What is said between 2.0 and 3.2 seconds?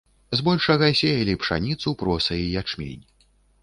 проса і ячмень.